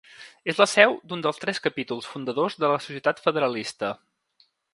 [0.53, 3.93] És la seu d'un dels tres capítols fundadors de la Societat Federalista.